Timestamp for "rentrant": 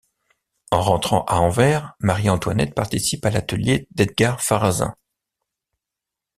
0.81-1.25